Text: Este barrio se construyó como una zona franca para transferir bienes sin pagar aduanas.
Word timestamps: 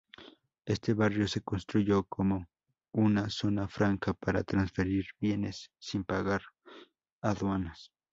Este 0.65 0.95
barrio 0.95 1.27
se 1.27 1.41
construyó 1.41 2.05
como 2.05 2.49
una 2.91 3.29
zona 3.29 3.67
franca 3.67 4.15
para 4.15 4.43
transferir 4.43 5.05
bienes 5.19 5.69
sin 5.77 6.03
pagar 6.03 6.41
aduanas. 7.21 7.91